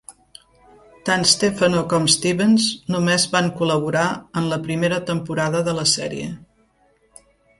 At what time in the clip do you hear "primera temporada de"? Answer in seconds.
4.65-5.79